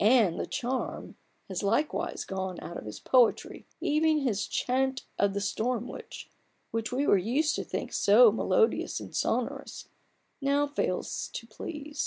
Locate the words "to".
7.57-7.63, 11.33-11.45